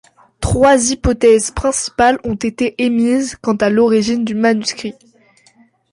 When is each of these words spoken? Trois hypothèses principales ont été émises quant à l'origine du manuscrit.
Trois 0.39 0.89
hypothèses 0.91 1.51
principales 1.51 2.17
ont 2.23 2.33
été 2.33 2.73
émises 2.83 3.35
quant 3.39 3.53
à 3.57 3.69
l'origine 3.69 4.25
du 4.25 4.33
manuscrit. 4.33 4.95